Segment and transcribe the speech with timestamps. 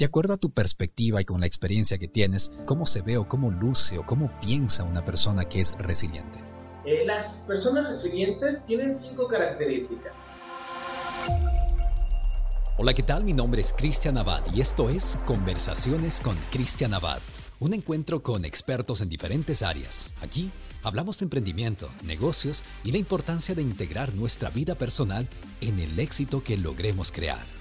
[0.00, 3.28] De acuerdo a tu perspectiva y con la experiencia que tienes, ¿cómo se ve o
[3.28, 6.38] cómo luce o cómo piensa una persona que es resiliente?
[6.86, 10.24] Eh, las personas resilientes tienen cinco características.
[12.78, 13.24] Hola, ¿qué tal?
[13.24, 17.20] Mi nombre es Cristian Abad y esto es Conversaciones con Cristian Abad,
[17.58, 20.14] un encuentro con expertos en diferentes áreas.
[20.22, 20.50] Aquí
[20.82, 25.28] hablamos de emprendimiento, negocios y la importancia de integrar nuestra vida personal
[25.60, 27.59] en el éxito que logremos crear.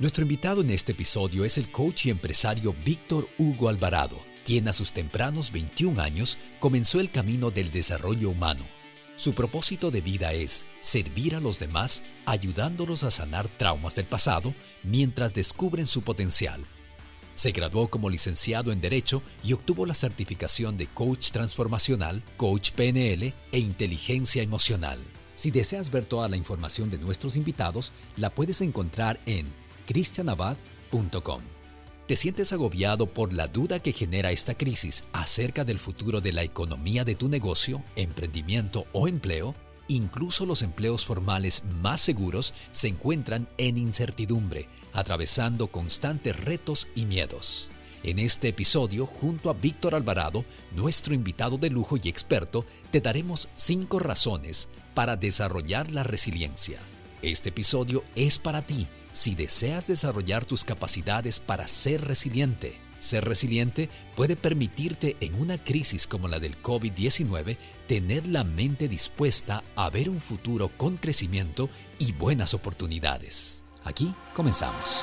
[0.00, 4.72] Nuestro invitado en este episodio es el coach y empresario Víctor Hugo Alvarado, quien a
[4.72, 8.66] sus tempranos 21 años comenzó el camino del desarrollo humano.
[9.14, 14.52] Su propósito de vida es servir a los demás ayudándolos a sanar traumas del pasado
[14.82, 16.66] mientras descubren su potencial.
[17.34, 23.32] Se graduó como licenciado en Derecho y obtuvo la certificación de Coach Transformacional, Coach PNL
[23.52, 24.98] e Inteligencia Emocional.
[25.36, 29.46] Si deseas ver toda la información de nuestros invitados, la puedes encontrar en
[29.86, 31.42] cristianabad.com.
[32.06, 36.42] ¿Te sientes agobiado por la duda que genera esta crisis acerca del futuro de la
[36.42, 39.54] economía de tu negocio, emprendimiento o empleo?
[39.88, 47.70] Incluso los empleos formales más seguros se encuentran en incertidumbre, atravesando constantes retos y miedos.
[48.02, 53.48] En este episodio, junto a Víctor Alvarado, nuestro invitado de lujo y experto, te daremos
[53.54, 56.80] cinco razones para desarrollar la resiliencia.
[57.22, 62.78] Este episodio es para ti si deseas desarrollar tus capacidades para ser resiliente.
[62.98, 69.62] Ser resiliente puede permitirte en una crisis como la del COVID-19 tener la mente dispuesta
[69.76, 73.64] a ver un futuro con crecimiento y buenas oportunidades.
[73.84, 75.02] Aquí comenzamos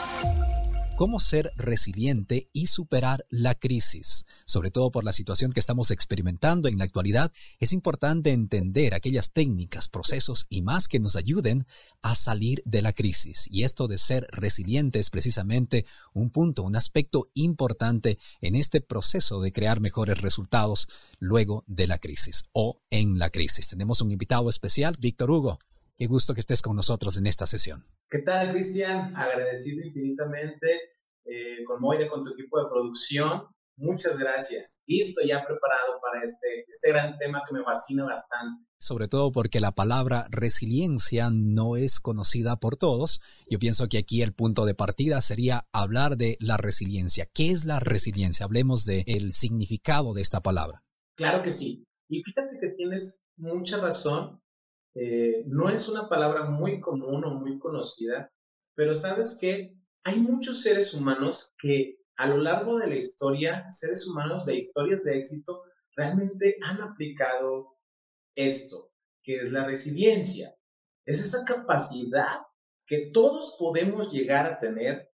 [1.02, 4.28] cómo ser resiliente y superar la crisis.
[4.46, 9.32] Sobre todo por la situación que estamos experimentando en la actualidad, es importante entender aquellas
[9.32, 11.66] técnicas, procesos y más que nos ayuden
[12.04, 13.48] a salir de la crisis.
[13.50, 19.42] Y esto de ser resiliente es precisamente un punto, un aspecto importante en este proceso
[19.42, 23.70] de crear mejores resultados luego de la crisis o en la crisis.
[23.70, 25.58] Tenemos un invitado especial, Víctor Hugo.
[25.98, 27.88] Qué gusto que estés con nosotros en esta sesión.
[28.12, 29.16] ¿Qué tal, Cristian?
[29.16, 30.68] Agradecido infinitamente
[31.24, 33.44] eh, con Moira, con tu equipo de producción.
[33.78, 34.84] Muchas gracias.
[34.86, 38.66] Listo, ya preparado para este, este gran tema que me fascina bastante.
[38.78, 43.22] Sobre todo porque la palabra resiliencia no es conocida por todos.
[43.50, 47.30] Yo pienso que aquí el punto de partida sería hablar de la resiliencia.
[47.34, 48.46] ¿Qué es la resiliencia?
[48.46, 50.84] Hablemos del el significado de esta palabra.
[51.16, 51.86] Claro que sí.
[52.10, 54.42] Y fíjate que tienes mucha razón
[54.94, 58.32] eh, no es una palabra muy común o muy conocida,
[58.76, 64.08] pero sabes que hay muchos seres humanos que a lo largo de la historia, seres
[64.08, 65.64] humanos de historias de éxito,
[65.96, 67.78] realmente han aplicado
[68.36, 68.92] esto,
[69.24, 70.56] que es la resiliencia.
[71.06, 72.42] Es esa capacidad
[72.86, 75.10] que todos podemos llegar a tener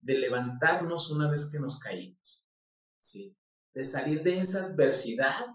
[0.00, 2.44] de levantarnos una vez que nos caímos,
[3.74, 5.46] de salir de esa adversidad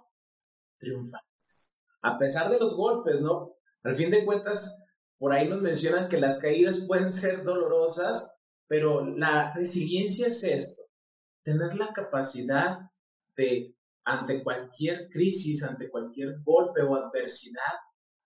[0.77, 3.55] triunfantes a pesar de los golpes, ¿no?
[3.83, 4.85] Al fin de cuentas,
[5.17, 8.35] por ahí nos mencionan que las caídas pueden ser dolorosas,
[8.67, 10.83] pero la resiliencia es esto,
[11.43, 12.79] tener la capacidad
[13.35, 17.73] de, ante cualquier crisis, ante cualquier golpe o adversidad,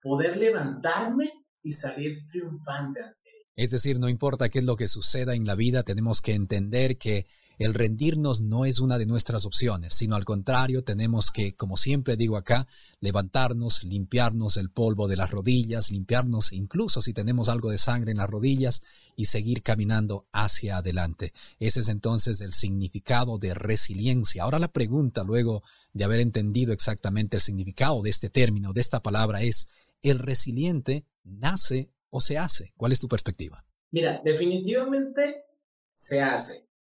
[0.00, 1.30] poder levantarme
[1.62, 3.20] y salir triunfante ante.
[3.54, 6.98] Es decir, no importa qué es lo que suceda en la vida, tenemos que entender
[6.98, 7.26] que
[7.64, 12.16] el rendirnos no es una de nuestras opciones, sino al contrario, tenemos que, como siempre
[12.16, 12.66] digo acá,
[13.00, 18.18] levantarnos, limpiarnos el polvo de las rodillas, limpiarnos incluso si tenemos algo de sangre en
[18.18, 18.82] las rodillas
[19.16, 21.32] y seguir caminando hacia adelante.
[21.58, 24.42] Ese es entonces el significado de resiliencia.
[24.42, 25.62] Ahora la pregunta, luego
[25.92, 29.68] de haber entendido exactamente el significado de este término, de esta palabra, es,
[30.02, 32.72] ¿el resiliente nace o se hace?
[32.76, 33.64] ¿Cuál es tu perspectiva?
[33.90, 35.44] Mira, definitivamente
[35.92, 36.71] se hace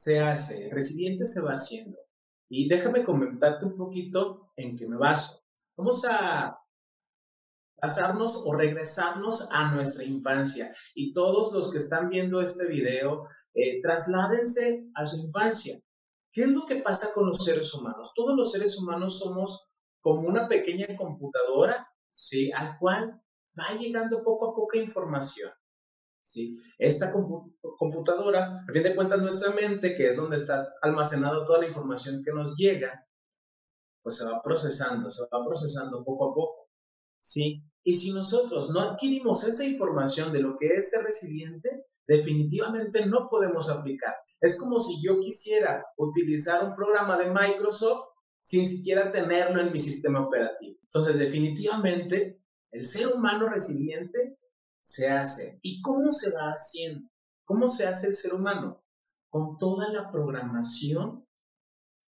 [0.00, 1.98] se hace, resiliente se va haciendo.
[2.48, 5.42] Y déjame comentarte un poquito en qué me baso.
[5.76, 6.58] Vamos a
[7.76, 10.74] pasarnos o regresarnos a nuestra infancia.
[10.94, 15.78] Y todos los que están viendo este video, eh, trasládense a su infancia.
[16.32, 18.12] ¿Qué es lo que pasa con los seres humanos?
[18.14, 19.68] Todos los seres humanos somos
[20.00, 22.50] como una pequeña computadora, ¿sí?
[22.52, 23.22] Al cual
[23.58, 25.50] va llegando poco a poco información.
[26.78, 27.12] Esta
[27.78, 32.22] computadora, a fin de cuentas, nuestra mente, que es donde está almacenada toda la información
[32.24, 33.06] que nos llega,
[34.02, 36.70] pues se va procesando, se va procesando poco a poco,
[37.18, 37.62] ¿sí?
[37.82, 43.26] Y si nosotros no adquirimos esa información de lo que es ser resiliente, definitivamente no
[43.28, 44.14] podemos aplicar.
[44.40, 48.04] Es como si yo quisiera utilizar un programa de Microsoft
[48.42, 50.78] sin siquiera tenerlo en mi sistema operativo.
[50.82, 54.38] Entonces, definitivamente, el ser humano resiliente
[54.82, 55.58] se hace.
[55.62, 57.08] ¿Y cómo se va haciendo?
[57.44, 58.80] ¿Cómo se hace el ser humano?
[59.30, 61.26] con toda la programación,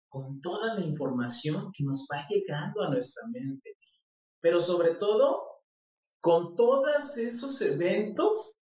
[0.09, 3.77] con toda la información que nos va llegando a nuestra mente,
[4.41, 5.43] pero sobre todo
[6.19, 8.59] con todos esos eventos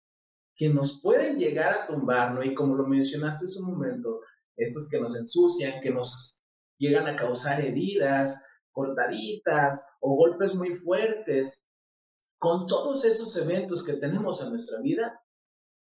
[0.56, 2.44] que nos pueden llegar a tumbar, ¿no?
[2.44, 4.20] Y como lo mencionaste hace un momento,
[4.56, 6.44] estos que nos ensucian, que nos
[6.78, 11.67] llegan a causar heridas, cortaditas o golpes muy fuertes,
[12.40, 15.24] con todos esos eventos que tenemos en nuestra vida,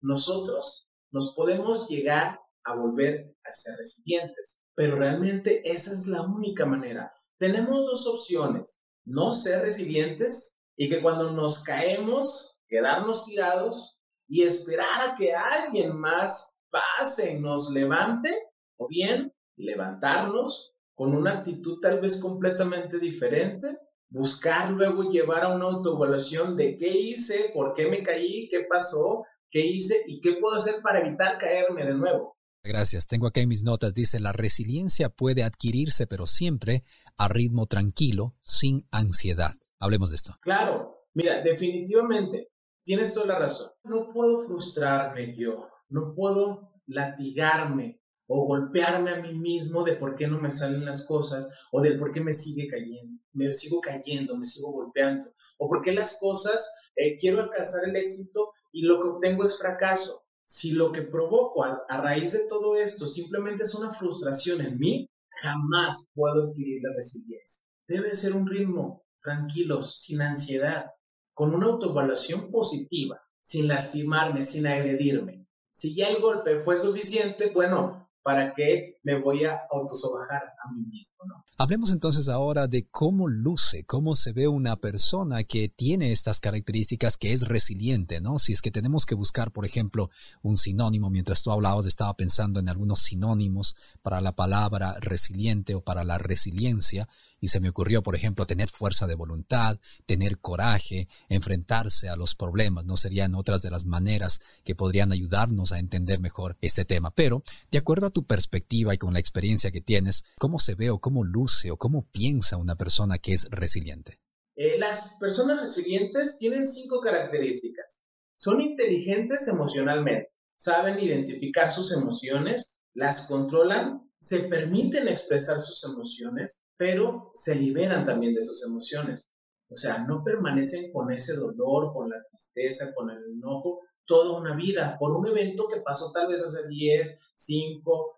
[0.01, 4.61] nosotros nos podemos llegar a volver a ser resilientes.
[4.75, 7.11] Pero realmente esa es la única manera.
[7.39, 13.99] Tenemos dos opciones, no ser resilientes y que cuando nos caemos, quedarnos tirados
[14.29, 18.31] y esperar a que alguien más pase y nos levante,
[18.77, 23.67] o bien levantarnos con una actitud tal vez completamente diferente,
[24.15, 29.25] buscar luego llevar a una autoevaluación de qué hice, por qué me caí, qué pasó,
[29.51, 32.39] qué hice y qué puedo hacer para evitar caerme de nuevo.
[32.63, 33.09] Gracias.
[33.09, 36.85] Tengo aquí mis notas, dice, la resiliencia puede adquirirse, pero siempre
[37.17, 39.57] a ritmo tranquilo, sin ansiedad.
[39.81, 40.37] Hablemos de esto.
[40.41, 42.53] Claro, mira, definitivamente,
[42.85, 43.73] tienes toda la razón.
[43.83, 50.27] No puedo frustrarme yo, no puedo latigarme o golpearme a mí mismo de por qué
[50.27, 54.37] no me salen las cosas o del por qué me sigue cayendo, me sigo cayendo,
[54.37, 59.01] me sigo golpeando o por qué las cosas eh, quiero alcanzar el éxito y lo
[59.01, 60.23] que obtengo es fracaso.
[60.47, 64.79] Si lo que provoco a, a raíz de todo esto simplemente es una frustración en
[64.79, 65.09] mí,
[65.43, 67.65] jamás puedo adquirir la resiliencia.
[67.89, 70.91] Debe ser un ritmo tranquilo, sin ansiedad,
[71.33, 75.47] con una autoevaluación positiva, sin lastimarme, sin agredirme.
[75.71, 80.87] Si ya el golpe fue suficiente, bueno, ¿para qué me voy a autosobajar a mí
[80.87, 81.25] mismo?
[81.27, 81.45] ¿no?
[81.59, 87.19] Hablemos entonces ahora de cómo luce, cómo se ve una persona que tiene estas características,
[87.19, 88.39] que es resiliente, ¿no?
[88.39, 90.11] Si es que tenemos que buscar, por ejemplo,
[90.43, 95.83] un sinónimo, mientras tú hablabas, estaba pensando en algunos sinónimos para la palabra resiliente o
[95.83, 97.09] para la resiliencia,
[97.45, 102.35] y se me ocurrió, por ejemplo, tener fuerza de voluntad, tener coraje, enfrentarse a los
[102.35, 107.11] problemas, no serían otras de las maneras que podrían ayudarnos a entender mejor este tema.
[107.11, 110.89] Pero, de acuerdo a tu perspectiva y con la experiencia que tienes, ¿cómo se ve
[110.89, 114.23] o cómo luce o cómo piensa una persona que es resiliente?
[114.57, 118.07] Eh, las personas resilientes tienen cinco características.
[118.37, 127.31] Son inteligentes emocionalmente, saben identificar sus emociones, las controlan se permiten expresar sus emociones, pero
[127.35, 129.35] se liberan también de sus emociones.
[129.69, 134.57] O sea, no permanecen con ese dolor, con la tristeza, con el enojo, toda una
[134.57, 138.17] vida por un evento que pasó tal vez hace 10, 5,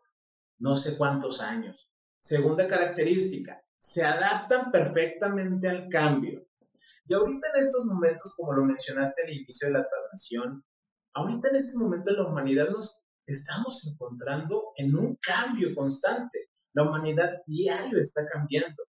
[0.58, 1.90] no sé cuántos años.
[2.20, 6.46] Segunda característica, se adaptan perfectamente al cambio.
[7.08, 10.64] Y ahorita en estos momentos, como lo mencionaste al inicio de la transmisión,
[11.14, 16.50] ahorita en este momento la humanidad nos estamos encontrando en un cambio constante.
[16.72, 18.84] La humanidad diario está cambiando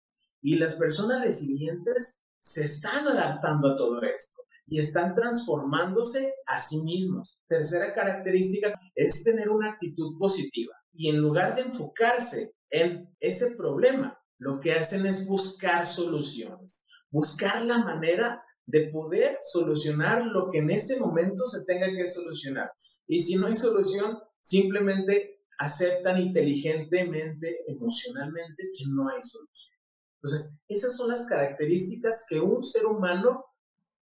[0.42, 6.82] y las personas resilientes se están adaptando a todo esto y están transformándose a sí
[6.82, 7.40] mismos.
[7.46, 14.18] Tercera característica es tener una actitud positiva y en lugar de enfocarse en ese problema,
[14.38, 20.70] lo que hacen es buscar soluciones, buscar la manera de poder solucionar lo que en
[20.70, 22.70] ese momento se tenga que solucionar.
[23.06, 29.78] Y si no hay solución, simplemente aceptan inteligentemente, emocionalmente, que no hay solución.
[30.16, 33.44] Entonces, esas son las características que un ser humano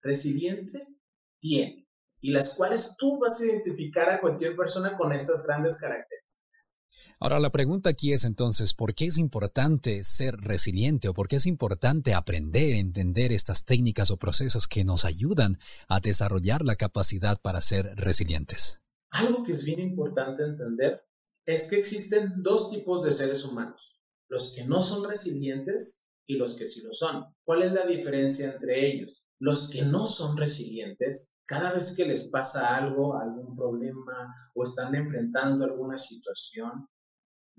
[0.01, 0.87] resiliente
[1.39, 1.87] tiene
[2.21, 6.20] y las cuales tú vas a identificar a cualquier persona con estas grandes características.
[7.23, 11.35] Ahora, la pregunta aquí es entonces, ¿por qué es importante ser resiliente o por qué
[11.35, 17.39] es importante aprender, entender estas técnicas o procesos que nos ayudan a desarrollar la capacidad
[17.39, 18.81] para ser resilientes?
[19.11, 21.03] Algo que es bien importante entender
[21.45, 26.55] es que existen dos tipos de seres humanos, los que no son resilientes y los
[26.55, 27.25] que sí lo son.
[27.43, 29.27] ¿Cuál es la diferencia entre ellos?
[29.37, 34.95] Los que no son resilientes, cada vez que les pasa algo, algún problema o están
[34.95, 36.87] enfrentando alguna situación,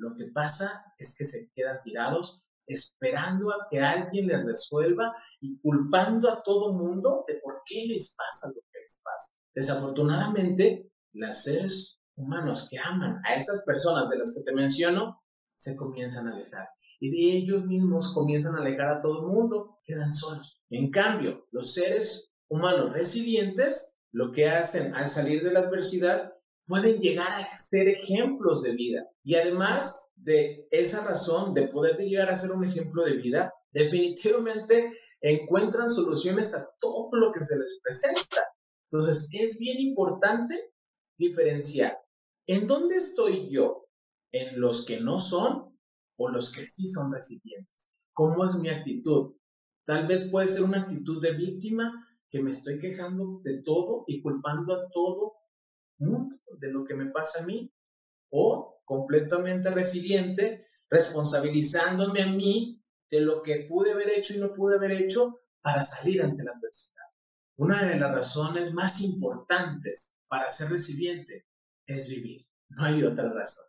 [0.03, 5.59] lo que pasa es que se quedan tirados esperando a que alguien les resuelva y
[5.59, 9.35] culpando a todo mundo de por qué les pasa lo que les pasa.
[9.55, 15.23] Desafortunadamente, los seres humanos que aman a estas personas de las que te menciono
[15.55, 16.69] se comienzan a alejar.
[16.99, 20.61] Y si ellos mismos comienzan a alejar a todo el mundo, quedan solos.
[20.71, 26.35] En cambio, los seres humanos resilientes lo que hacen al salir de la adversidad
[26.73, 29.07] pueden llegar a ser ejemplos de vida.
[29.23, 34.91] Y además de esa razón de poder llegar a ser un ejemplo de vida, definitivamente
[35.21, 38.55] encuentran soluciones a todo lo que se les presenta.
[38.91, 40.73] Entonces, es bien importante
[41.19, 41.99] diferenciar
[42.47, 43.87] ¿En dónde estoy yo?
[44.33, 45.79] ¿En los que no son
[46.17, 47.93] o los que sí son resilientes?
[48.15, 49.35] ¿Cómo es mi actitud?
[49.85, 51.93] Tal vez puede ser una actitud de víctima
[52.31, 55.42] que me estoy quejando de todo y culpando a todo
[56.59, 57.73] de lo que me pasa a mí.
[58.31, 64.77] O completamente resiliente, responsabilizándome a mí de lo que pude haber hecho y no pude
[64.77, 67.03] haber hecho para salir ante la adversidad.
[67.57, 71.47] Una de las razones más importantes para ser resiliente
[71.87, 72.45] es vivir.
[72.71, 73.67] No hay otra razón.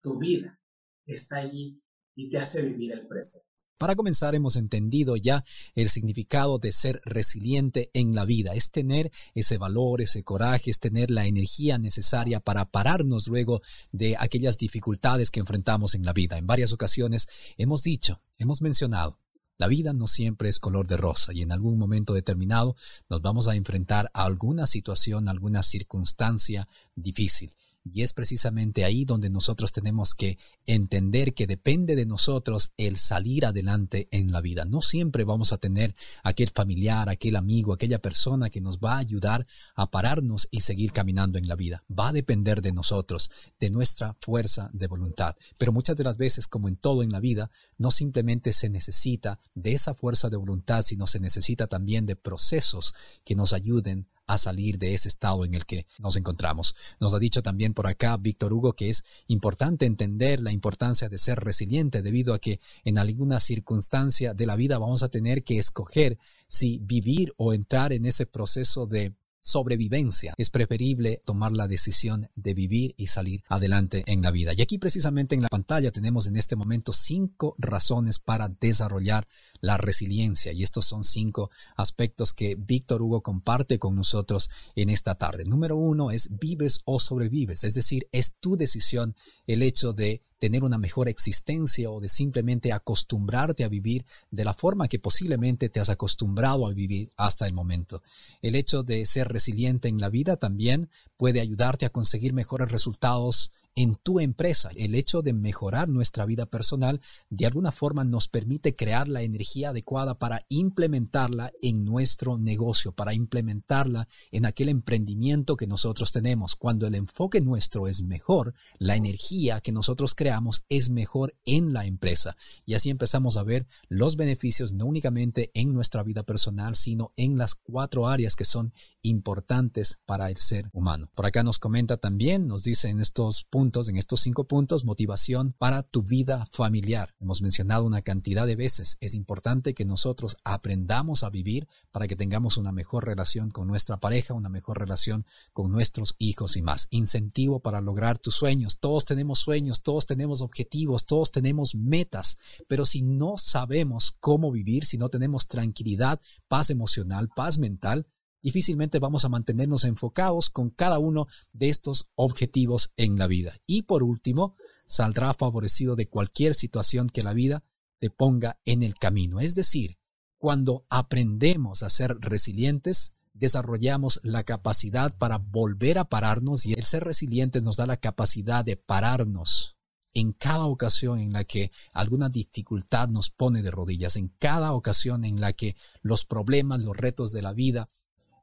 [0.00, 0.60] Tu vida
[1.06, 1.82] está allí
[2.16, 3.46] y te hace vivir el presente.
[3.78, 5.44] Para comenzar, hemos entendido ya
[5.74, 8.54] el significado de ser resiliente en la vida.
[8.54, 13.60] Es tener ese valor, ese coraje, es tener la energía necesaria para pararnos luego
[13.92, 16.38] de aquellas dificultades que enfrentamos en la vida.
[16.38, 19.18] En varias ocasiones hemos dicho, hemos mencionado,
[19.58, 22.76] la vida no siempre es color de rosa y en algún momento determinado
[23.08, 27.54] nos vamos a enfrentar a alguna situación, alguna circunstancia difícil.
[27.94, 33.46] Y es precisamente ahí donde nosotros tenemos que entender que depende de nosotros el salir
[33.46, 34.64] adelante en la vida.
[34.64, 38.98] No siempre vamos a tener aquel familiar, aquel amigo, aquella persona que nos va a
[38.98, 41.84] ayudar a pararnos y seguir caminando en la vida.
[41.90, 45.36] Va a depender de nosotros, de nuestra fuerza de voluntad.
[45.58, 49.38] Pero muchas de las veces, como en todo en la vida, no simplemente se necesita
[49.54, 54.38] de esa fuerza de voluntad, sino se necesita también de procesos que nos ayuden a
[54.38, 56.74] salir de ese estado en el que nos encontramos.
[57.00, 61.18] Nos ha dicho también por acá Víctor Hugo que es importante entender la importancia de
[61.18, 65.58] ser resiliente debido a que en alguna circunstancia de la vida vamos a tener que
[65.58, 66.18] escoger
[66.48, 69.14] si vivir o entrar en ese proceso de
[69.46, 70.34] sobrevivencia.
[70.38, 74.52] Es preferible tomar la decisión de vivir y salir adelante en la vida.
[74.52, 79.28] Y aquí precisamente en la pantalla tenemos en este momento cinco razones para desarrollar
[79.60, 80.52] la resiliencia.
[80.52, 85.44] Y estos son cinco aspectos que Víctor Hugo comparte con nosotros en esta tarde.
[85.44, 87.62] Número uno es vives o sobrevives.
[87.62, 89.14] Es decir, es tu decisión
[89.46, 94.54] el hecho de tener una mejor existencia o de simplemente acostumbrarte a vivir de la
[94.54, 98.02] forma que posiblemente te has acostumbrado a vivir hasta el momento.
[98.42, 103.52] El hecho de ser resiliente en la vida también puede ayudarte a conseguir mejores resultados
[103.76, 104.70] en tu empresa.
[104.74, 109.70] El hecho de mejorar nuestra vida personal de alguna forma nos permite crear la energía
[109.70, 116.56] adecuada para implementarla en nuestro negocio, para implementarla en aquel emprendimiento que nosotros tenemos.
[116.56, 121.84] Cuando el enfoque nuestro es mejor, la energía que nosotros creamos es mejor en la
[121.84, 122.36] empresa.
[122.64, 127.36] Y así empezamos a ver los beneficios no únicamente en nuestra vida personal, sino en
[127.36, 131.10] las cuatro áreas que son importantes para el ser humano.
[131.14, 135.52] Por acá nos comenta también, nos dice en estos puntos, en estos cinco puntos, motivación
[135.58, 137.16] para tu vida familiar.
[137.18, 138.96] Hemos mencionado una cantidad de veces.
[139.00, 143.96] Es importante que nosotros aprendamos a vivir para que tengamos una mejor relación con nuestra
[143.96, 146.86] pareja, una mejor relación con nuestros hijos y más.
[146.90, 148.78] Incentivo para lograr tus sueños.
[148.78, 154.84] Todos tenemos sueños, todos tenemos objetivos, todos tenemos metas, pero si no sabemos cómo vivir,
[154.84, 158.06] si no tenemos tranquilidad, paz emocional, paz mental,
[158.46, 163.58] difícilmente vamos a mantenernos enfocados con cada uno de estos objetivos en la vida.
[163.66, 167.64] Y por último, saldrá favorecido de cualquier situación que la vida
[167.98, 169.40] te ponga en el camino.
[169.40, 169.98] Es decir,
[170.38, 177.02] cuando aprendemos a ser resilientes, desarrollamos la capacidad para volver a pararnos y el ser
[177.02, 179.76] resilientes nos da la capacidad de pararnos
[180.14, 185.24] en cada ocasión en la que alguna dificultad nos pone de rodillas, en cada ocasión
[185.24, 187.88] en la que los problemas, los retos de la vida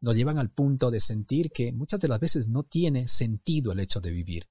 [0.04, 3.80] nos llevan al punto de sentir que muchas de las veces no tiene sentido el
[3.80, 4.50] hecho de vivir.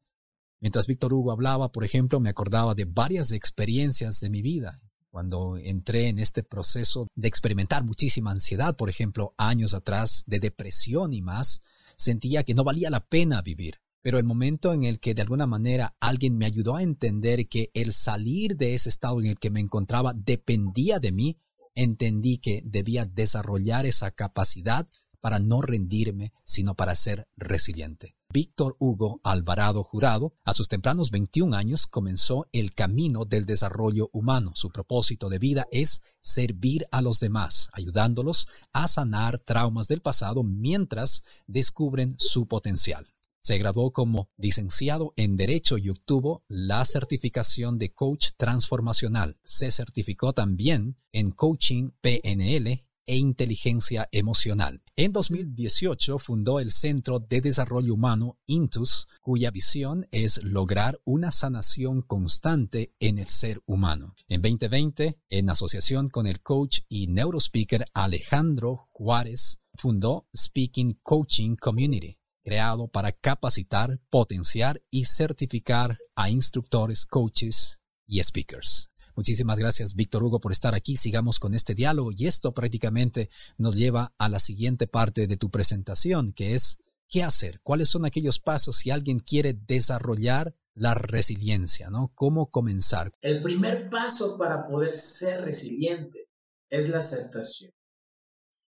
[0.61, 4.81] Mientras Víctor Hugo hablaba, por ejemplo, me acordaba de varias experiencias de mi vida.
[5.11, 11.13] Cuando entré en este proceso de experimentar muchísima ansiedad, por ejemplo, años atrás, de depresión
[11.13, 11.61] y más,
[11.97, 13.75] sentía que no valía la pena vivir.
[14.01, 17.71] Pero el momento en el que de alguna manera alguien me ayudó a entender que
[17.75, 21.37] el salir de ese estado en el que me encontraba dependía de mí,
[21.75, 24.89] entendí que debía desarrollar esa capacidad
[25.23, 28.17] para no rendirme, sino para ser resiliente.
[28.29, 34.53] Víctor Hugo Alvarado Jurado, a sus tempranos 21 años, comenzó el camino del desarrollo humano.
[34.55, 40.43] Su propósito de vida es servir a los demás, ayudándolos a sanar traumas del pasado
[40.43, 43.07] mientras descubren su potencial.
[43.39, 49.37] Se graduó como licenciado en Derecho y obtuvo la certificación de coach transformacional.
[49.43, 54.83] Se certificó también en coaching PNL e inteligencia emocional.
[54.97, 62.03] En 2018 fundó el Centro de Desarrollo Humano Intus, cuya visión es lograr una sanación
[62.03, 64.15] constante en el ser humano.
[64.29, 72.19] En 2020, en asociación con el coach y neurospeaker Alejandro Juárez, fundó Speaking Coaching Community
[72.43, 78.92] creado para capacitar, potenciar y certificar a instructores, coaches y speakers.
[79.15, 80.97] Muchísimas gracias, Víctor Hugo, por estar aquí.
[80.97, 85.51] Sigamos con este diálogo y esto prácticamente nos lleva a la siguiente parte de tu
[85.51, 86.79] presentación, que es
[87.09, 92.11] qué hacer, cuáles son aquellos pasos si alguien quiere desarrollar la resiliencia, ¿no?
[92.15, 93.13] ¿Cómo comenzar?
[93.21, 96.29] El primer paso para poder ser resiliente
[96.71, 97.73] es la aceptación.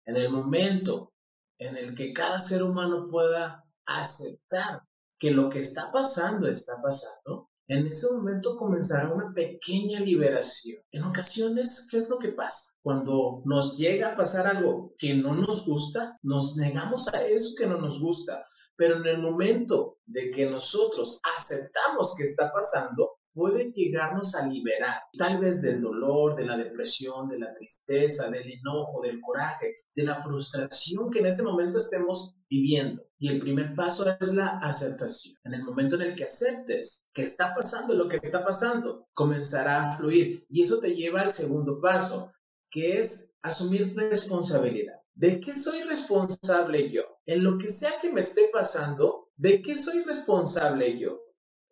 [0.05, 1.13] En el momento
[1.57, 4.81] en el que cada ser humano pueda aceptar
[5.17, 10.79] que lo que está pasando está pasando, en ese momento comenzará una pequeña liberación.
[10.91, 12.71] En ocasiones, ¿qué es lo que pasa?
[12.83, 17.67] Cuando nos llega a pasar algo que no nos gusta, nos negamos a eso que
[17.67, 18.47] no nos gusta.
[18.75, 24.95] Pero en el momento de que nosotros aceptamos que está pasando, puede llegarnos a liberar,
[25.17, 30.03] tal vez del dolor, de la depresión, de la tristeza, del enojo, del coraje, de
[30.03, 33.03] la frustración que en ese momento estemos viviendo.
[33.19, 35.35] Y el primer paso es la aceptación.
[35.43, 39.91] En el momento en el que aceptes que está pasando lo que está pasando, comenzará
[39.91, 40.45] a fluir.
[40.49, 42.31] Y eso te lleva al segundo paso,
[42.69, 44.95] que es asumir responsabilidad.
[45.13, 47.03] ¿De qué soy responsable yo?
[47.25, 51.24] En lo que sea que me esté pasando, ¿de qué soy responsable yo?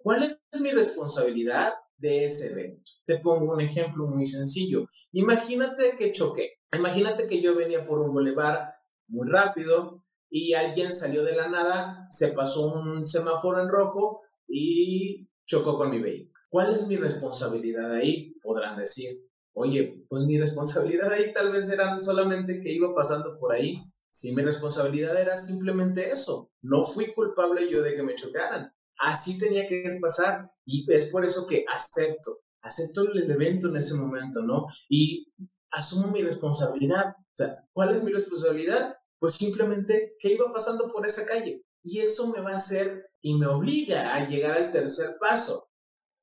[0.03, 2.91] ¿Cuál es mi responsabilidad de ese evento?
[3.05, 4.85] Te pongo un ejemplo muy sencillo.
[5.13, 6.59] Imagínate que choqué.
[6.73, 8.73] Imagínate que yo venía por un bulevar
[9.07, 15.29] muy rápido y alguien salió de la nada, se pasó un semáforo en rojo y
[15.45, 16.33] chocó con mi vehículo.
[16.49, 18.33] ¿Cuál es mi responsabilidad ahí?
[18.41, 23.53] Podrán decir, oye, pues mi responsabilidad ahí tal vez era solamente que iba pasando por
[23.53, 23.81] ahí.
[24.09, 28.73] Si mi responsabilidad era simplemente eso, no fui culpable yo de que me chocaran.
[28.99, 33.95] Así tenía que pasar y es por eso que acepto, acepto el evento en ese
[33.95, 34.65] momento, ¿no?
[34.89, 35.33] Y
[35.71, 37.15] asumo mi responsabilidad.
[37.17, 38.95] O sea, ¿cuál es mi responsabilidad?
[39.19, 41.63] Pues simplemente que iba pasando por esa calle.
[41.83, 45.69] Y eso me va a hacer y me obliga a llegar al tercer paso,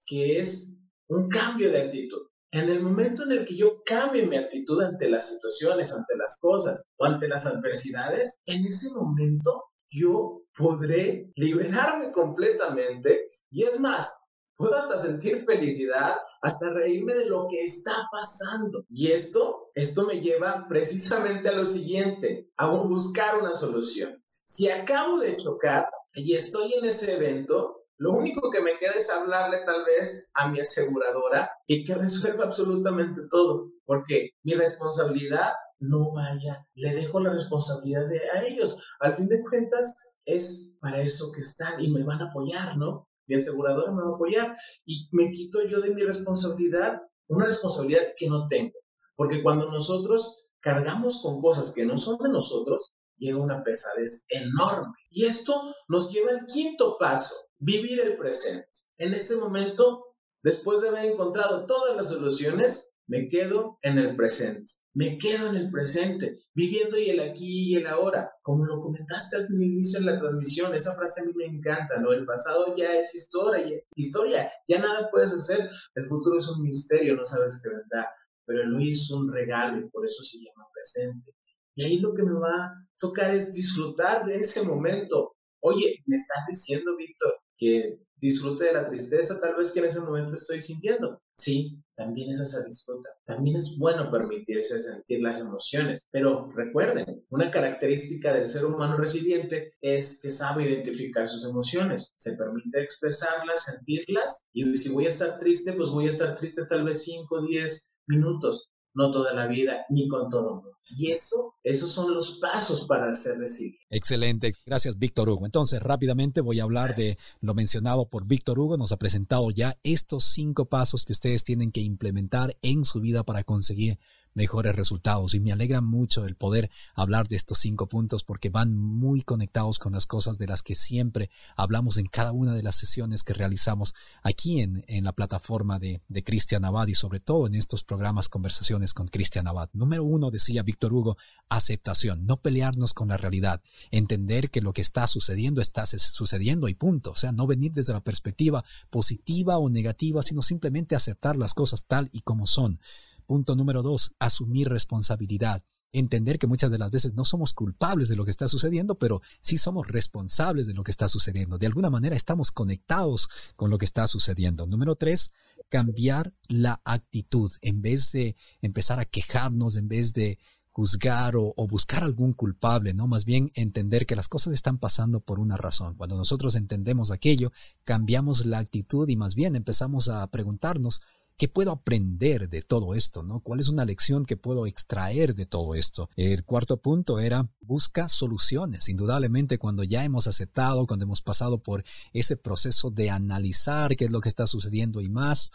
[0.06, 2.30] que es un cambio de actitud.
[2.52, 6.38] En el momento en el que yo cambie mi actitud ante las situaciones, ante las
[6.40, 14.20] cosas o ante las adversidades, en ese momento yo podré liberarme completamente y es más,
[14.60, 18.84] puedo hasta sentir felicidad, hasta reírme de lo que está pasando.
[18.90, 24.22] Y esto, esto me lleva precisamente a lo siguiente, a buscar una solución.
[24.26, 29.10] Si acabo de chocar y estoy en ese evento, lo único que me queda es
[29.10, 36.12] hablarle tal vez a mi aseguradora y que resuelva absolutamente todo, porque mi responsabilidad no
[36.12, 38.80] vaya, le dejo la responsabilidad a ellos.
[39.00, 43.08] Al fin de cuentas, es para eso que están y me van a apoyar, ¿no?
[43.26, 48.12] Mi aseguradora me va a apoyar y me quito yo de mi responsabilidad una responsabilidad
[48.16, 48.74] que no tengo.
[49.16, 54.92] Porque cuando nosotros cargamos con cosas que no son de nosotros, llega una pesadez enorme.
[55.10, 55.54] Y esto
[55.88, 58.68] nos lleva al quinto paso, vivir el presente.
[58.98, 60.04] En ese momento,
[60.42, 64.70] después de haber encontrado todas las soluciones, me quedo en el presente.
[64.94, 68.30] Me quedo en el presente, viviendo y el aquí y el ahora.
[68.40, 72.12] Como lo comentaste al inicio en la transmisión, esa frase a mí me encanta, ¿no?
[72.12, 75.68] El pasado ya es historia, historia, ya nada puedes hacer.
[75.96, 78.08] El futuro es un misterio, no sabes qué vendrá.
[78.46, 81.32] Pero el hoy es un regalo y por eso se llama presente.
[81.74, 85.34] Y ahí lo que me va a tocar es disfrutar de ese momento.
[85.62, 90.00] Oye, me estás diciendo, Víctor, que disfrute de la tristeza tal vez que en ese
[90.00, 91.20] momento estoy sintiendo.
[91.34, 93.08] Sí, también es esa disfruta.
[93.24, 96.08] También es bueno permitirse sentir las emociones.
[96.10, 102.14] Pero recuerden, una característica del ser humano resiliente es que sabe identificar sus emociones.
[102.16, 104.46] Se permite expresarlas, sentirlas.
[104.52, 107.42] Y si voy a estar triste, pues voy a estar triste tal vez 5 o
[107.42, 110.76] 10 minutos no toda la vida ni con todo mundo.
[110.90, 113.78] Y eso, esos son los pasos para ser resiliente.
[113.90, 115.46] Excelente, gracias Víctor Hugo.
[115.46, 118.76] Entonces, rápidamente voy a hablar de lo mencionado por Víctor Hugo.
[118.76, 123.22] Nos ha presentado ya estos cinco pasos que ustedes tienen que implementar en su vida
[123.24, 123.98] para conseguir
[124.32, 125.34] mejores resultados.
[125.34, 129.78] Y me alegra mucho el poder hablar de estos cinco puntos porque van muy conectados
[129.78, 133.34] con las cosas de las que siempre hablamos en cada una de las sesiones que
[133.34, 137.82] realizamos aquí en, en la plataforma de, de Cristian Abad y sobre todo en estos
[137.82, 139.68] programas Conversaciones con Cristian Abad.
[139.72, 141.16] Número uno, decía Víctor Hugo,
[141.48, 146.74] aceptación, no pelearnos con la realidad, entender que lo que está sucediendo está sucediendo y
[146.74, 147.12] punto.
[147.12, 151.84] O sea, no venir desde la perspectiva positiva o negativa, sino simplemente aceptar las cosas
[151.86, 152.80] tal y como son.
[153.26, 155.62] Punto número dos, asumir responsabilidad.
[155.92, 159.22] Entender que muchas de las veces no somos culpables de lo que está sucediendo, pero
[159.40, 161.58] sí somos responsables de lo que está sucediendo.
[161.58, 164.66] De alguna manera estamos conectados con lo que está sucediendo.
[164.66, 165.32] Número tres,
[165.68, 167.50] cambiar la actitud.
[167.62, 170.38] En vez de empezar a quejarnos, en vez de
[170.72, 173.06] juzgar o, buscar algún culpable, ¿no?
[173.06, 175.94] Más bien entender que las cosas están pasando por una razón.
[175.96, 177.52] Cuando nosotros entendemos aquello,
[177.84, 181.02] cambiamos la actitud y más bien empezamos a preguntarnos,
[181.36, 183.40] ¿qué puedo aprender de todo esto, no?
[183.40, 186.08] ¿Cuál es una lección que puedo extraer de todo esto?
[186.14, 188.88] El cuarto punto era busca soluciones.
[188.88, 194.10] Indudablemente cuando ya hemos aceptado, cuando hemos pasado por ese proceso de analizar qué es
[194.10, 195.50] lo que está sucediendo y más,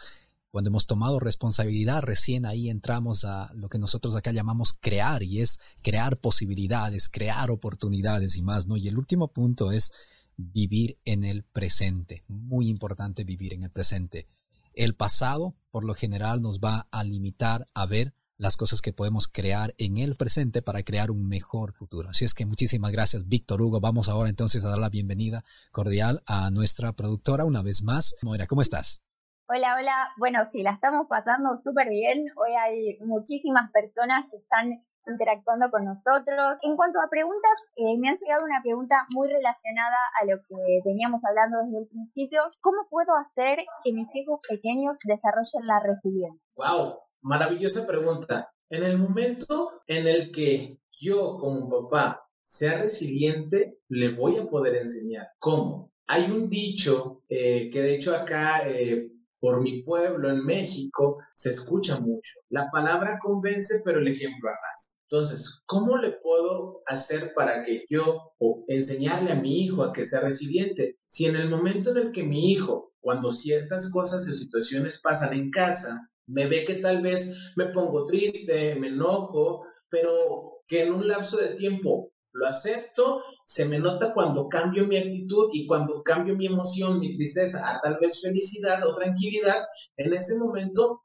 [0.56, 5.42] cuando hemos tomado responsabilidad, recién ahí entramos a lo que nosotros acá llamamos crear y
[5.42, 8.78] es crear posibilidades, crear oportunidades y más, ¿no?
[8.78, 9.92] Y el último punto es
[10.38, 12.24] vivir en el presente.
[12.26, 14.28] Muy importante vivir en el presente.
[14.72, 19.28] El pasado, por lo general, nos va a limitar a ver las cosas que podemos
[19.28, 22.08] crear en el presente para crear un mejor futuro.
[22.08, 23.80] Así es que muchísimas gracias, Víctor Hugo.
[23.80, 28.16] Vamos ahora entonces a dar la bienvenida cordial a nuestra productora una vez más.
[28.22, 29.05] Moira, ¿cómo estás?
[29.48, 30.10] Hola, hola.
[30.18, 32.26] Bueno, sí, la estamos pasando súper bien.
[32.34, 36.58] Hoy hay muchísimas personas que están interactuando con nosotros.
[36.62, 40.80] En cuanto a preguntas, eh, me ha llegado una pregunta muy relacionada a lo que
[40.84, 42.40] veníamos hablando desde el principio.
[42.60, 46.42] ¿Cómo puedo hacer que mis hijos pequeños desarrollen la resiliencia?
[46.56, 46.94] ¡Wow!
[47.20, 48.50] Maravillosa pregunta.
[48.68, 54.74] En el momento en el que yo como papá sea resiliente, le voy a poder
[54.74, 55.28] enseñar.
[55.38, 55.92] ¿Cómo?
[56.08, 61.50] Hay un dicho eh, que de hecho acá eh, por mi pueblo en México se
[61.50, 62.32] escucha mucho.
[62.48, 65.00] La palabra convence, pero el ejemplo arrastra.
[65.08, 70.04] Entonces, ¿cómo le puedo hacer para que yo o enseñarle a mi hijo a que
[70.04, 70.98] sea resiliente?
[71.06, 75.34] Si en el momento en el que mi hijo, cuando ciertas cosas o situaciones pasan
[75.34, 80.92] en casa, me ve que tal vez me pongo triste, me enojo, pero que en
[80.92, 86.02] un lapso de tiempo lo acepto, se me nota cuando cambio mi actitud y cuando
[86.02, 91.02] cambio mi emoción, mi tristeza a tal vez felicidad o tranquilidad, en ese momento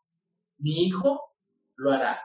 [0.57, 1.33] mi hijo
[1.75, 2.19] lo hará.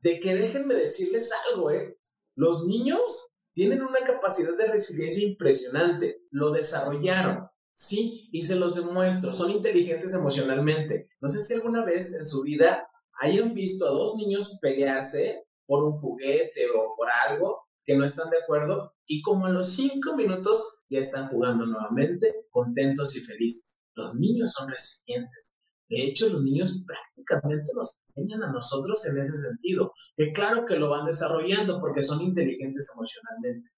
[0.00, 1.98] De que déjenme decirles algo, ¿eh?
[2.34, 9.32] Los niños tienen una capacidad de resiliencia impresionante, lo desarrollaron, sí, y se los demuestro,
[9.32, 11.10] son inteligentes emocionalmente.
[11.20, 12.88] No sé si alguna vez en su vida
[13.20, 18.28] hayan visto a dos niños pelearse por un juguete o por algo que no están
[18.28, 23.82] de acuerdo y como a los cinco minutos ya están jugando nuevamente, contentos y felices.
[23.94, 25.56] Los niños son resilientes.
[25.88, 30.76] De hecho, los niños prácticamente nos enseñan a nosotros en ese sentido, que claro que
[30.76, 33.68] lo van desarrollando porque son inteligentes emocionalmente.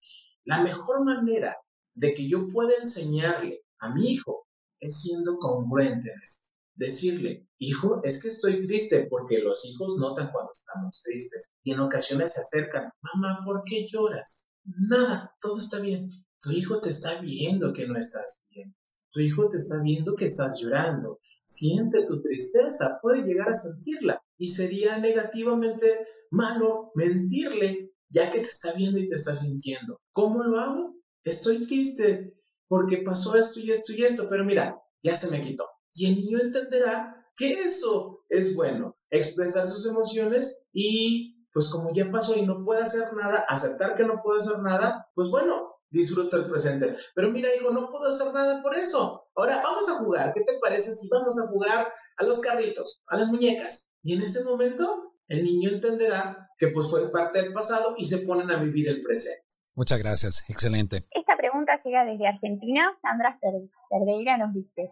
[0.45, 1.57] La mejor manera
[1.95, 4.49] de que yo pueda enseñarle a mi hijo
[4.81, 10.31] es siendo congruente en esto decirle, hijo, es que estoy triste, porque los hijos notan
[10.33, 14.49] cuando estamos tristes y en ocasiones se acercan, mamá, ¿por qué lloras?
[14.65, 16.11] Nada, todo está bien.
[16.41, 18.75] Tu hijo te está viendo que no estás bien.
[19.13, 21.19] Tu hijo te está viendo que estás llorando.
[21.45, 24.23] Siente tu tristeza, puede llegar a sentirla.
[24.39, 30.01] Y sería negativamente malo mentirle, ya que te está viendo y te está sintiendo.
[30.13, 30.95] ¿Cómo lo hago?
[31.25, 32.35] Estoy triste
[32.69, 36.17] porque pasó esto y esto y esto, pero mira, ya se me quitó y el
[36.17, 42.47] niño entenderá que eso es bueno, expresar sus emociones y pues como ya pasó y
[42.47, 46.97] no puede hacer nada, aceptar que no puede hacer nada, pues bueno, disfruta el presente.
[47.15, 49.27] Pero mira, hijo, no puedo hacer nada por eso.
[49.35, 50.33] Ahora vamos a jugar.
[50.35, 53.93] ¿Qué te parece si vamos a jugar a los carritos, a las muñecas?
[54.03, 58.19] Y en ese momento el niño entenderá que pues fue parte del pasado y se
[58.27, 59.45] ponen a vivir el presente.
[59.75, 61.07] Muchas gracias, excelente.
[61.11, 62.93] Esta pregunta llega desde Argentina.
[63.01, 63.39] Sandra
[63.89, 64.91] Cerdeira nos dice,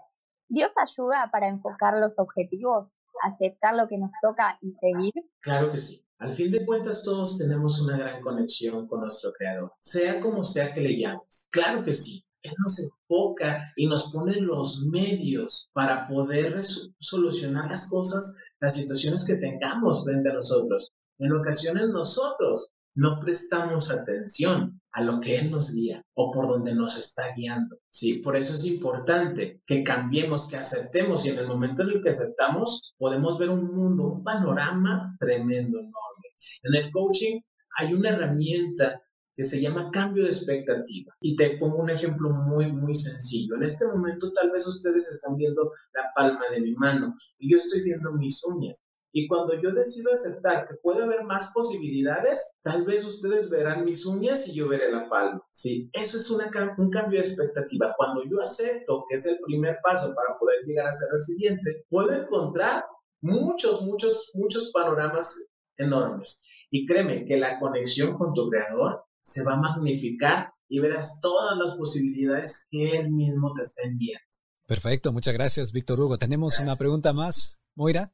[0.48, 5.12] ¿Dios ayuda para enfocar los objetivos, aceptar lo que nos toca y seguir?
[5.40, 6.02] Claro que sí.
[6.18, 10.72] Al fin de cuentas, todos tenemos una gran conexión con nuestro Creador, sea como sea
[10.72, 11.48] que le llames.
[11.52, 12.24] Claro que sí.
[12.42, 16.60] Él nos enfoca y nos pone los medios para poder
[16.98, 20.92] solucionar las cosas, las situaciones que tengamos frente a nosotros.
[21.18, 26.74] En ocasiones nosotros no prestamos atención a lo que Él nos guía o por donde
[26.74, 27.78] nos está guiando.
[27.88, 32.02] Sí, por eso es importante que cambiemos, que aceptemos y en el momento en el
[32.02, 36.28] que aceptamos podemos ver un mundo, un panorama tremendo, enorme.
[36.64, 37.40] En el coaching
[37.76, 39.00] hay una herramienta
[39.32, 41.14] que se llama cambio de expectativa.
[41.20, 43.54] Y te pongo un ejemplo muy, muy sencillo.
[43.54, 47.58] En este momento tal vez ustedes están viendo la palma de mi mano y yo
[47.58, 48.82] estoy viendo mis uñas.
[49.12, 54.04] Y cuando yo decido aceptar que puede haber más posibilidades, tal vez ustedes verán mis
[54.04, 55.40] uñas y yo veré la palma.
[55.50, 57.94] Sí, eso es una, un cambio de expectativa.
[57.96, 62.12] Cuando yo acepto que es el primer paso para poder llegar a ser resiliente, puedo
[62.12, 62.84] encontrar
[63.20, 66.46] muchos, muchos, muchos panoramas enormes.
[66.70, 71.56] Y créeme que la conexión con tu creador se va a magnificar y verás todas
[71.58, 74.24] las posibilidades que él mismo te está enviando.
[74.66, 76.18] Perfecto, muchas gracias, Víctor Hugo.
[76.18, 78.12] Tenemos una pregunta más, Moira.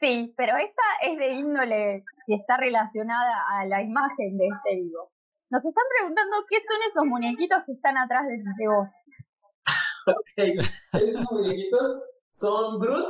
[0.00, 5.12] Sí, pero esta es de índole que está relacionada a la imagen de este vivo.
[5.50, 8.88] Nos están preguntando qué son esos muñequitos que están atrás de, vos.
[10.06, 13.08] ok, esos muñequitos son Brut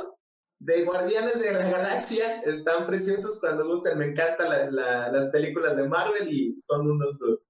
[0.60, 2.40] de Guardianes de la Galaxia.
[2.42, 3.98] Están preciosos cuando gusten.
[3.98, 7.40] Me encantan las películas de Marvel y son unos Brut.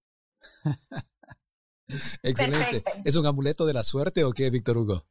[2.22, 2.82] Excelente.
[3.04, 5.04] ¿Es un amuleto de la suerte o qué, Víctor Hugo?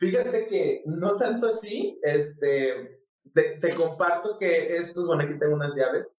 [0.00, 6.16] Fíjate que no tanto así, este, te, comparto que estos, bueno, aquí tengo unas llaves,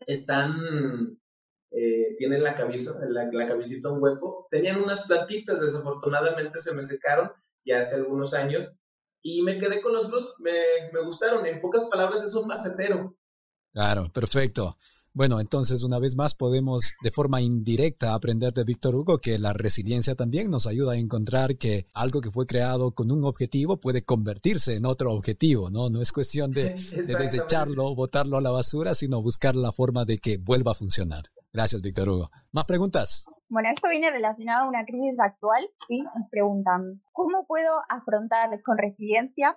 [0.00, 1.16] están,
[1.70, 6.82] eh, tienen la cabeza, la, la cabecita un hueco, tenían unas plantitas, desafortunadamente se me
[6.82, 7.30] secaron
[7.64, 8.80] ya hace algunos años,
[9.22, 10.52] y me quedé con los Brut, me,
[10.92, 13.16] me gustaron, en pocas palabras es un macetero.
[13.72, 14.76] Claro, perfecto.
[15.16, 19.52] Bueno, entonces una vez más podemos de forma indirecta aprender de Víctor Hugo que la
[19.52, 24.02] resiliencia también nos ayuda a encontrar que algo que fue creado con un objetivo puede
[24.02, 25.88] convertirse en otro objetivo, ¿no?
[25.88, 30.18] No es cuestión de, de desecharlo, botarlo a la basura, sino buscar la forma de
[30.18, 31.26] que vuelva a funcionar.
[31.52, 32.30] Gracias, Víctor Hugo.
[32.50, 33.24] ¿Más preguntas?
[33.48, 36.02] Bueno, esto viene relacionado a una crisis actual, ¿sí?
[36.02, 39.56] Nos preguntan, ¿cómo puedo afrontar con resiliencia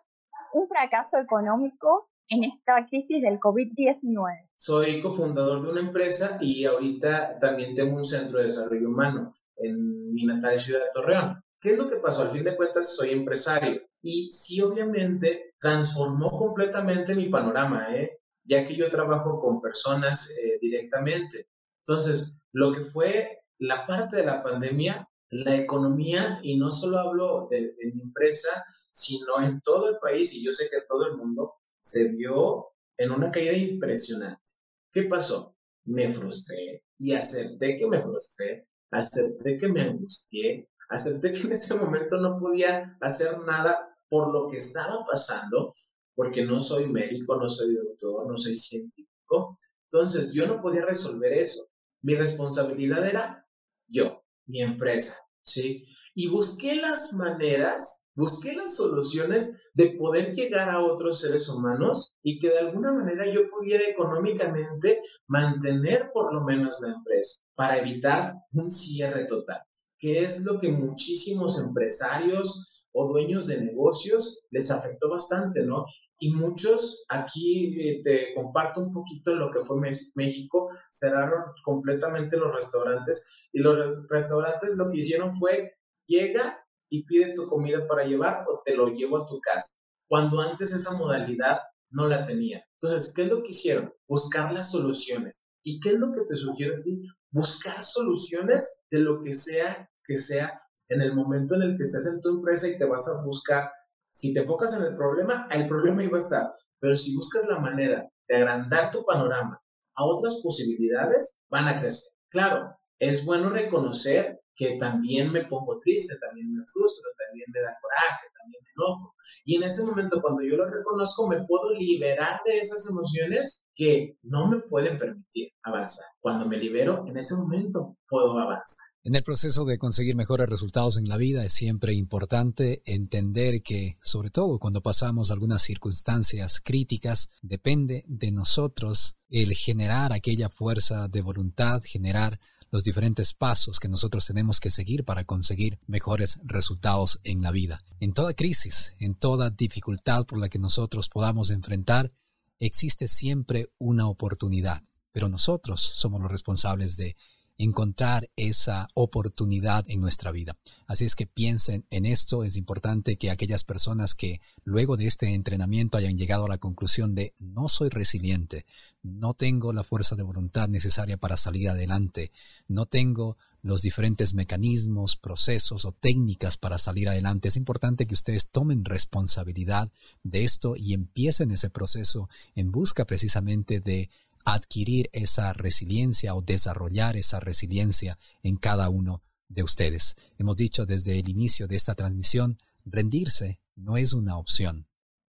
[0.54, 4.50] un fracaso económico en esta crisis del COVID-19?
[4.56, 10.14] Soy cofundador de una empresa y ahorita también tengo un centro de desarrollo humano en
[10.14, 11.42] mi natal ciudad de Torreón.
[11.60, 12.24] ¿Qué es lo que pasó?
[12.24, 18.20] Al fin de cuentas, soy empresario y sí, obviamente, transformó completamente mi panorama, ¿eh?
[18.44, 21.50] ya que yo trabajo con personas eh, directamente.
[21.86, 27.48] Entonces, lo que fue la parte de la pandemia, la economía, y no solo hablo
[27.50, 31.06] de, de mi empresa, sino en todo el país, y yo sé que en todo
[31.08, 31.56] el mundo,
[31.88, 34.52] se vio en una caída impresionante.
[34.92, 35.56] ¿Qué pasó?
[35.86, 41.76] Me frustré y acepté que me frustré, acepté que me angustié, acepté que en ese
[41.76, 45.74] momento no podía hacer nada por lo que estaba pasando,
[46.14, 49.58] porque no soy médico, no soy doctor, no soy científico.
[49.84, 51.70] Entonces, yo no podía resolver eso.
[52.02, 53.48] Mi responsabilidad era
[53.88, 55.86] yo, mi empresa, ¿sí?
[56.18, 62.40] Y busqué las maneras busqué las soluciones de poder llegar a otros seres humanos y
[62.40, 68.34] que de alguna manera yo pudiera económicamente mantener por lo menos la empresa para evitar
[68.54, 69.62] un cierre total,
[70.00, 75.86] que es lo que muchísimos empresarios o dueños de negocios les afectó bastante, ¿no?
[76.18, 79.78] Y muchos, aquí eh, te comparto un poquito lo que fue
[80.16, 83.78] México, cerraron completamente los restaurantes y los
[84.10, 85.78] restaurantes lo que hicieron fue
[86.08, 90.42] llega y pide tu comida para llevar o te lo llevo a tu casa, cuando
[90.42, 92.64] antes esa modalidad no la tenía.
[92.80, 93.94] Entonces, ¿qué es lo que hicieron?
[94.08, 95.42] Buscar las soluciones.
[95.64, 97.02] ¿Y qué es lo que te sugiero a ti?
[97.32, 102.08] Buscar soluciones de lo que sea que sea en el momento en el que estés
[102.08, 103.70] en tu empresa y te vas a buscar.
[104.10, 106.54] Si te enfocas en el problema, el problema iba a estar.
[106.80, 109.62] Pero si buscas la manera de agrandar tu panorama
[109.96, 112.14] a otras posibilidades, van a crecer.
[112.30, 117.78] Claro, es bueno reconocer que también me pongo triste, también me frustro, también me da
[117.80, 119.14] coraje, también me enojo.
[119.46, 124.18] Y en ese momento, cuando yo lo reconozco, me puedo liberar de esas emociones que
[124.24, 126.08] no me pueden permitir avanzar.
[126.20, 128.88] Cuando me libero, en ese momento puedo avanzar.
[129.04, 133.98] En el proceso de conseguir mejores resultados en la vida es siempre importante entender que,
[134.02, 141.22] sobre todo cuando pasamos algunas circunstancias críticas, depende de nosotros el generar aquella fuerza de
[141.22, 142.38] voluntad, generar
[142.78, 147.84] los diferentes pasos que nosotros tenemos que seguir para conseguir mejores resultados en la vida.
[148.00, 152.14] En toda crisis, en toda dificultad por la que nosotros podamos enfrentar,
[152.60, 157.18] existe siempre una oportunidad, pero nosotros somos los responsables de
[157.58, 160.58] encontrar esa oportunidad en nuestra vida.
[160.86, 162.44] Así es que piensen en esto.
[162.44, 167.16] Es importante que aquellas personas que luego de este entrenamiento hayan llegado a la conclusión
[167.16, 168.66] de no soy resiliente,
[169.04, 172.32] no tengo la fuerza de voluntad necesaria para salir adelante,
[172.68, 177.48] no tengo los diferentes mecanismos, procesos o técnicas para salir adelante.
[177.48, 179.92] Es importante que ustedes tomen responsabilidad
[180.24, 184.10] de esto y empiecen ese proceso en busca precisamente de
[184.54, 190.16] adquirir esa resiliencia o desarrollar esa resiliencia en cada uno de ustedes.
[190.38, 194.88] Hemos dicho desde el inicio de esta transmisión, rendirse no es una opción.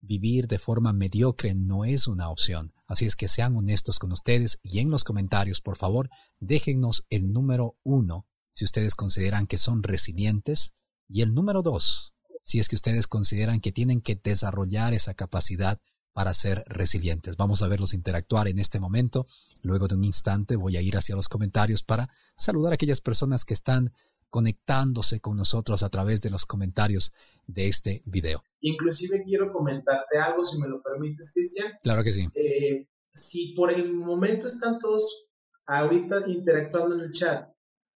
[0.00, 2.74] Vivir de forma mediocre no es una opción.
[2.86, 7.32] Así es que sean honestos con ustedes y en los comentarios, por favor, déjennos el
[7.32, 10.74] número uno si ustedes consideran que son resilientes
[11.08, 12.12] y el número dos
[12.48, 15.78] si es que ustedes consideran que tienen que desarrollar esa capacidad
[16.18, 17.36] para ser resilientes.
[17.36, 19.24] Vamos a verlos interactuar en este momento.
[19.62, 23.44] Luego de un instante voy a ir hacia los comentarios para saludar a aquellas personas
[23.44, 23.92] que están
[24.28, 27.12] conectándose con nosotros a través de los comentarios
[27.46, 28.42] de este video.
[28.62, 31.74] Inclusive quiero comentarte algo, si me lo permites, Cristian.
[31.84, 32.28] Claro que sí.
[32.34, 35.28] Eh, si por el momento están todos
[35.66, 37.48] ahorita interactuando en el chat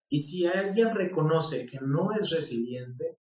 [0.09, 3.17] y si alguien reconoce que no es resiliente,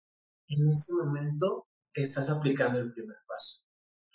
[0.49, 3.68] en ese momento estás aplicando el primer paso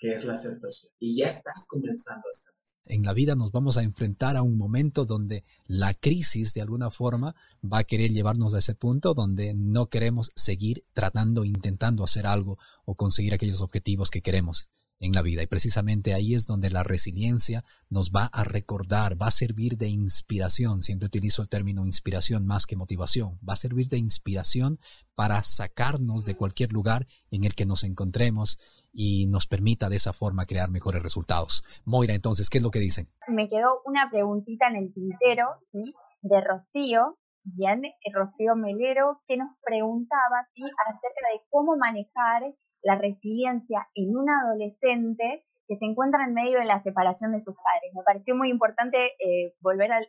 [0.03, 0.91] que es la aceptación.
[0.99, 2.73] Y ya estás comenzando a.
[2.85, 6.91] En la vida nos vamos a enfrentar a un momento donde la crisis de alguna
[6.91, 12.27] forma va a querer llevarnos a ese punto donde no queremos seguir tratando, intentando hacer
[12.27, 15.43] algo o conseguir aquellos objetivos que queremos en la vida.
[15.43, 19.87] Y precisamente ahí es donde la resiliencia nos va a recordar, va a servir de
[19.87, 20.81] inspiración.
[20.81, 23.37] Siempre utilizo el término inspiración más que motivación.
[23.47, 24.79] Va a servir de inspiración
[25.15, 28.57] para sacarnos de cualquier lugar en el que nos encontremos
[28.91, 31.63] y nos permita de esa forma crear mejores resultados.
[31.85, 33.07] Moira, entonces, ¿qué es lo que dicen?
[33.27, 35.93] Me quedó una preguntita en el tintero, ¿sí?
[36.21, 37.81] De Rocío, bien,
[38.13, 40.63] Rocío Melero, que nos preguntaba, ¿sí?
[40.87, 42.43] Acerca de cómo manejar
[42.83, 47.55] la resiliencia en un adolescente que se encuentra en medio de la separación de sus
[47.55, 47.93] padres.
[47.93, 49.99] Me pareció muy importante eh, volver a,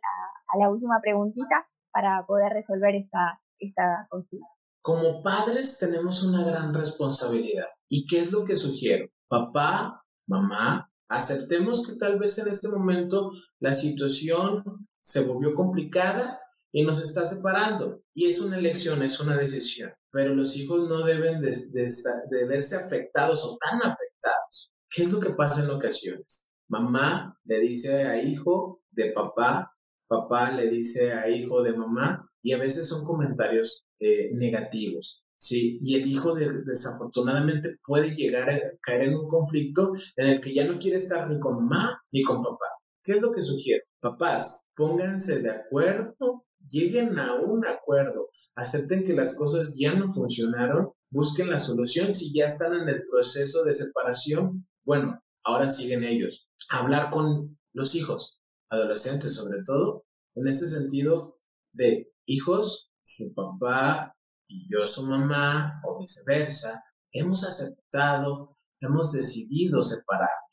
[0.59, 4.47] la última preguntita para poder resolver esta, esta consigna.
[4.83, 7.69] Como padres tenemos una gran responsabilidad.
[7.89, 9.09] ¿Y qué es lo que sugiero?
[9.29, 14.65] Papá, mamá, aceptemos que tal vez en este momento la situación
[15.01, 16.41] se volvió complicada
[16.75, 18.03] y nos está separando.
[18.15, 19.93] Y es una elección, es una decisión.
[20.11, 24.73] Pero los hijos no deben de, verse afectados o tan afectados.
[24.91, 26.51] ¿Qué es lo que pasa en ocasiones?
[26.69, 29.73] Mamá le dice a hijo de papá,
[30.09, 35.25] papá le dice a hijo de mamá, y a veces son comentarios eh, negativos.
[35.37, 40.53] Sí, y el hijo desafortunadamente puede llegar a caer en un conflicto en el que
[40.53, 42.67] ya no quiere estar ni con mamá ni con papá.
[43.05, 43.85] ¿Qué es lo que sugiero?
[44.01, 50.93] Papás, pónganse de acuerdo lleguen a un acuerdo, acepten que las cosas ya no funcionaron,
[51.11, 52.15] busquen la solución.
[52.15, 54.53] Si ya están en el proceso de separación,
[54.85, 56.49] bueno, ahora siguen ellos.
[56.71, 61.39] Hablar con los hijos, adolescentes sobre todo, en ese sentido
[61.73, 64.17] de hijos, su papá
[64.49, 70.44] y yo su mamá o viceversa, hemos aceptado, hemos decidido separar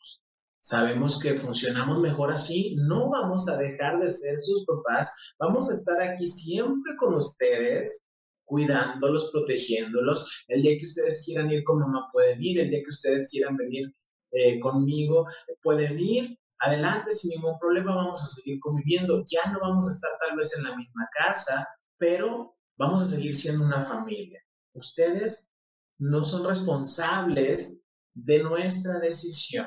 [0.61, 5.73] sabemos que funcionamos mejor así, no vamos a dejar de ser sus papás, vamos a
[5.73, 8.05] estar aquí siempre con ustedes,
[8.45, 10.45] cuidándolos, protegiéndolos.
[10.47, 13.57] El día que ustedes quieran ir con mamá pueden ir, el día que ustedes quieran
[13.57, 13.93] venir
[14.31, 15.25] eh, conmigo
[15.61, 16.37] pueden ir.
[16.59, 19.23] Adelante, sin ningún problema, vamos a seguir conviviendo.
[19.25, 23.35] Ya no vamos a estar tal vez en la misma casa, pero vamos a seguir
[23.35, 24.39] siendo una familia.
[24.73, 25.51] Ustedes
[25.97, 27.81] no son responsables
[28.13, 29.65] de nuestra decisión.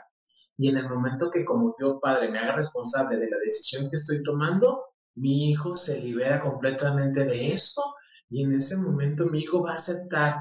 [0.56, 3.96] Y en el momento que como yo, padre, me haga responsable de la decisión que
[3.96, 4.84] estoy tomando,
[5.16, 7.82] mi hijo se libera completamente de esto
[8.28, 10.36] y en ese momento mi hijo va a aceptar.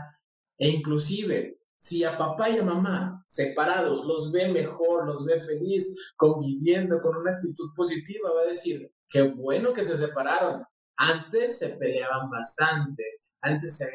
[0.58, 6.13] E inclusive, si a papá y a mamá separados los ve mejor, los ve feliz,
[6.15, 10.63] conviviendo con una actitud positiva, va a decir, qué bueno que se separaron.
[10.95, 13.04] Antes se peleaban bastante,
[13.41, 13.86] antes se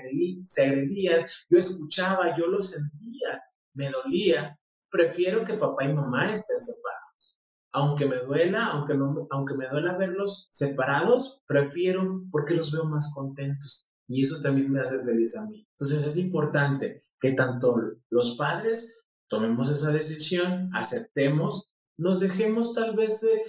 [0.44, 3.42] se agredían, yo escuchaba, yo lo sentía,
[3.74, 4.58] me dolía,
[4.90, 7.38] prefiero que papá y mamá estén separados.
[7.72, 8.94] Aunque me duela, aunque,
[9.30, 13.88] aunque me duela verlos separados, prefiero porque los veo más contentos.
[14.08, 15.66] Y eso también me hace feliz a mí.
[15.72, 17.76] Entonces es importante que tanto
[18.08, 23.42] los padres tomemos esa decisión, aceptemos, nos dejemos tal vez de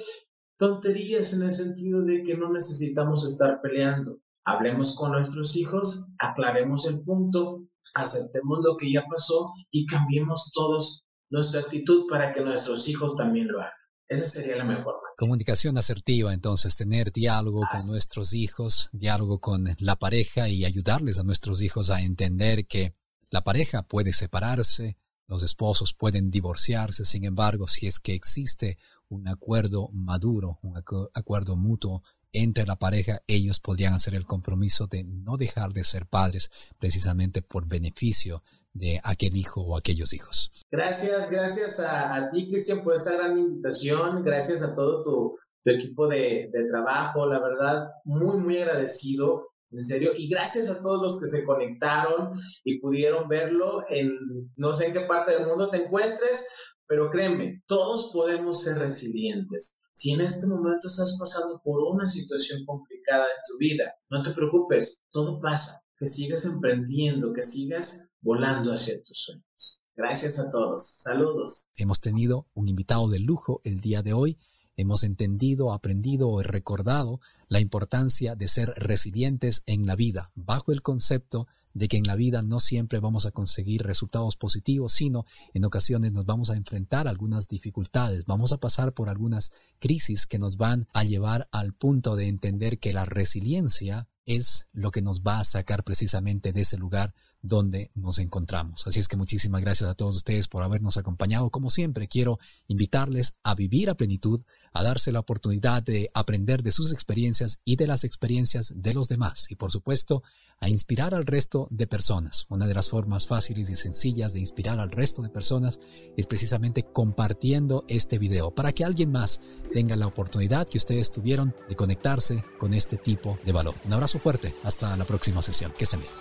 [0.57, 4.19] tonterías en el sentido de que no necesitamos estar peleando.
[4.43, 11.05] Hablemos con nuestros hijos, aclaremos el punto, aceptemos lo que ya pasó y cambiemos todos
[11.29, 13.73] nuestra actitud para que nuestros hijos también lo hagan.
[14.07, 15.13] Esa sería la mejor manera.
[15.17, 21.23] Comunicación asertiva, entonces, tener diálogo con nuestros hijos, diálogo con la pareja y ayudarles a
[21.23, 22.95] nuestros hijos a entender que
[23.29, 29.27] la pareja puede separarse, los esposos pueden divorciarse, sin embargo, si es que existe un
[29.27, 30.75] acuerdo maduro, un
[31.13, 36.05] acuerdo mutuo entre la pareja, ellos podrían hacer el compromiso de no dejar de ser
[36.05, 40.51] padres precisamente por beneficio de aquel hijo o aquellos hijos.
[40.71, 44.23] Gracias, gracias a, ti, Cristian, por esta gran invitación.
[44.23, 45.35] Gracias a todo tu,
[45.69, 47.25] equipo de, de, trabajo.
[47.25, 50.13] La verdad, muy, muy agradecido, en serio.
[50.15, 52.31] Y gracias a todos los que se conectaron
[52.63, 54.11] y pudieron verlo en
[54.55, 56.47] no sé en qué parte del mundo te encuentres,
[56.87, 59.78] pero créeme, todos podemos ser resilientes.
[59.91, 64.31] Si en este momento estás pasando por una situación complicada en tu vida, no te
[64.31, 65.81] preocupes, todo pasa.
[65.97, 69.83] Que sigas emprendiendo, que sigas volando hacia tus sueños.
[69.95, 70.87] Gracias a todos.
[71.01, 71.71] Saludos.
[71.75, 74.39] Hemos tenido un invitado de lujo el día de hoy
[74.79, 77.19] hemos entendido, aprendido o recordado
[77.49, 82.15] la importancia de ser resilientes en la vida, bajo el concepto de que en la
[82.15, 87.07] vida no siempre vamos a conseguir resultados positivos, sino en ocasiones nos vamos a enfrentar
[87.07, 91.73] a algunas dificultades, vamos a pasar por algunas crisis que nos van a llevar al
[91.73, 96.61] punto de entender que la resiliencia es lo que nos va a sacar precisamente de
[96.61, 98.85] ese lugar donde nos encontramos.
[98.85, 101.49] Así es que muchísimas gracias a todos ustedes por habernos acompañado.
[101.49, 106.71] Como siempre, quiero invitarles a vivir a plenitud, a darse la oportunidad de aprender de
[106.71, 109.47] sus experiencias y de las experiencias de los demás.
[109.49, 110.23] Y por supuesto,
[110.59, 112.45] a inspirar al resto de personas.
[112.49, 115.79] Una de las formas fáciles y sencillas de inspirar al resto de personas
[116.17, 121.55] es precisamente compartiendo este video para que alguien más tenga la oportunidad que ustedes tuvieron
[121.67, 123.75] de conectarse con este tipo de valor.
[123.85, 124.55] Un abrazo fuerte.
[124.63, 125.71] Hasta la próxima sesión.
[125.77, 126.11] Que estén bien.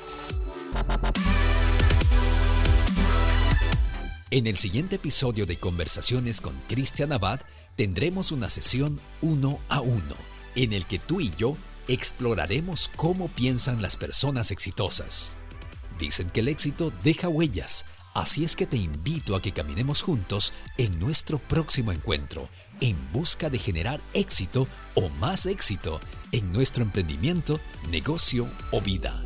[4.31, 7.41] En el siguiente episodio de Conversaciones con Cristian Abad
[7.77, 10.15] tendremos una sesión uno a uno,
[10.55, 11.57] en el que tú y yo
[11.89, 15.35] exploraremos cómo piensan las personas exitosas.
[15.99, 20.53] Dicen que el éxito deja huellas, así es que te invito a que caminemos juntos
[20.77, 22.51] en nuestro próximo encuentro,
[22.83, 26.01] en busca de generar éxito o más éxito
[26.33, 27.59] en nuestro emprendimiento,
[27.91, 29.25] negocio o vida.